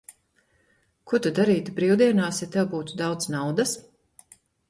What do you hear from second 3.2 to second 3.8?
naudas?